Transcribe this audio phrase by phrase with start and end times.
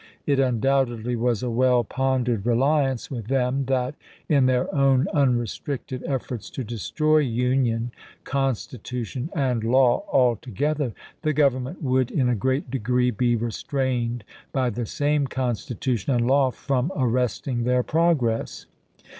[0.25, 3.93] It undoubtedly was a well pondered reliance with them that,
[4.27, 7.91] in their own unrestricted efforts to destroy Union,
[8.23, 14.23] Con stitution, and law all together, the Government would, in a great degree, be restrained
[14.51, 18.65] by the same Constitution and law from arresting their progress.